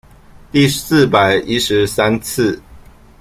[0.51, 2.59] 第四百一十三次